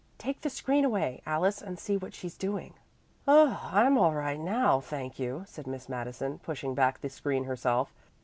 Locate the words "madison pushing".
5.87-6.73